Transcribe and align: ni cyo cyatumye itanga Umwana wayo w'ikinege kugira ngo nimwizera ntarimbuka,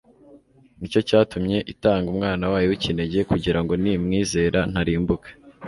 ni 0.79 0.87
cyo 0.91 1.01
cyatumye 1.07 1.57
itanga 1.73 2.07
Umwana 2.13 2.43
wayo 2.51 2.67
w'ikinege 2.71 3.19
kugira 3.31 3.59
ngo 3.63 3.73
nimwizera 3.83 4.59
ntarimbuka, 4.71 5.29